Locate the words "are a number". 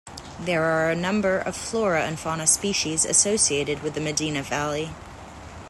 0.63-1.37